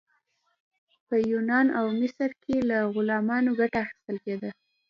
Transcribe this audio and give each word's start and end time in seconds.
په 1.07 1.15
یونان 1.31 1.67
او 1.79 1.85
مصر 1.99 2.29
کې 2.43 2.55
له 2.69 2.77
غلامانو 2.93 3.51
ګټه 3.59 3.77
اخیستل 3.83 4.17
کیده. 4.25 4.49